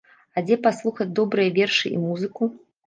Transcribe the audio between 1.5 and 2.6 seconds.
вершы і музыку?